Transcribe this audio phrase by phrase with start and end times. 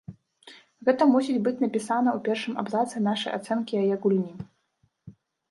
[0.87, 4.33] Гэта мусіць быць напісана ў першым абзацы нашай ацэнкі яе гульні.